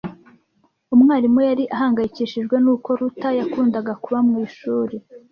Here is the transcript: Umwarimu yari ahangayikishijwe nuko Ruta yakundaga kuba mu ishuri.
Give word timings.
Umwarimu 0.95 1.39
yari 1.49 1.63
ahangayikishijwe 1.75 2.55
nuko 2.63 2.89
Ruta 2.99 3.29
yakundaga 3.39 3.93
kuba 4.03 4.19
mu 4.27 4.35
ishuri. 4.45 4.95